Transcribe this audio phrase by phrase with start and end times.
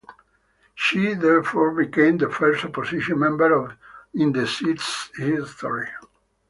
[0.73, 3.77] She therefore became the first opposition member
[4.15, 5.89] in the seat's history.